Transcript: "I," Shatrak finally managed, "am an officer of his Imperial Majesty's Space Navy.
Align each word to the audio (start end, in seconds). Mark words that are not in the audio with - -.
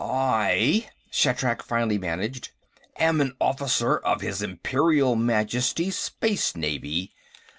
"I," 0.03 0.89
Shatrak 1.11 1.61
finally 1.61 1.99
managed, 1.99 2.49
"am 2.97 3.21
an 3.21 3.35
officer 3.39 3.99
of 3.99 4.21
his 4.21 4.41
Imperial 4.41 5.15
Majesty's 5.15 5.95
Space 5.99 6.55
Navy. 6.55 7.13